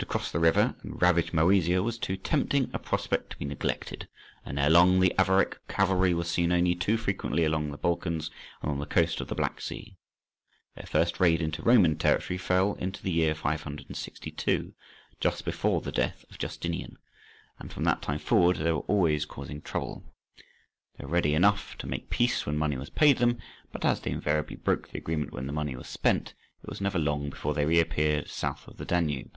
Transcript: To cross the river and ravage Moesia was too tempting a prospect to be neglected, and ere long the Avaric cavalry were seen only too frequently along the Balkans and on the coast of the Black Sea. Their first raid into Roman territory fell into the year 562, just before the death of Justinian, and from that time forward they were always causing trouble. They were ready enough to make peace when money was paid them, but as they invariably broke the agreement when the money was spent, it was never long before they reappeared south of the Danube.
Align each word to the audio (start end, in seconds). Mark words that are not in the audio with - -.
To 0.00 0.06
cross 0.06 0.32
the 0.32 0.38
river 0.40 0.76
and 0.82 1.00
ravage 1.02 1.34
Moesia 1.34 1.82
was 1.82 1.98
too 1.98 2.16
tempting 2.16 2.70
a 2.72 2.78
prospect 2.78 3.30
to 3.30 3.36
be 3.36 3.44
neglected, 3.44 4.08
and 4.46 4.58
ere 4.58 4.70
long 4.70 4.98
the 4.98 5.14
Avaric 5.18 5.56
cavalry 5.68 6.14
were 6.14 6.24
seen 6.24 6.52
only 6.52 6.74
too 6.74 6.96
frequently 6.96 7.44
along 7.44 7.70
the 7.70 7.76
Balkans 7.76 8.30
and 8.62 8.70
on 8.70 8.78
the 8.78 8.86
coast 8.86 9.20
of 9.20 9.28
the 9.28 9.34
Black 9.34 9.60
Sea. 9.60 9.98
Their 10.74 10.86
first 10.86 11.20
raid 11.20 11.42
into 11.42 11.60
Roman 11.62 11.98
territory 11.98 12.38
fell 12.38 12.76
into 12.76 13.02
the 13.02 13.10
year 13.10 13.34
562, 13.34 14.72
just 15.20 15.44
before 15.44 15.82
the 15.82 15.92
death 15.92 16.24
of 16.30 16.38
Justinian, 16.38 16.96
and 17.58 17.70
from 17.70 17.84
that 17.84 18.00
time 18.00 18.18
forward 18.20 18.56
they 18.56 18.72
were 18.72 18.80
always 18.80 19.26
causing 19.26 19.60
trouble. 19.60 20.14
They 20.96 21.04
were 21.04 21.10
ready 21.12 21.34
enough 21.34 21.76
to 21.76 21.86
make 21.86 22.08
peace 22.08 22.46
when 22.46 22.56
money 22.56 22.78
was 22.78 22.88
paid 22.88 23.18
them, 23.18 23.38
but 23.70 23.84
as 23.84 24.00
they 24.00 24.12
invariably 24.12 24.56
broke 24.56 24.88
the 24.88 24.98
agreement 24.98 25.34
when 25.34 25.46
the 25.46 25.52
money 25.52 25.76
was 25.76 25.88
spent, 25.88 26.32
it 26.62 26.70
was 26.70 26.80
never 26.80 26.98
long 26.98 27.28
before 27.28 27.52
they 27.52 27.66
reappeared 27.66 28.30
south 28.30 28.66
of 28.66 28.78
the 28.78 28.86
Danube. 28.86 29.36